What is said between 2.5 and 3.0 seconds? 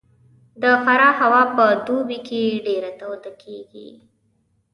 ډېره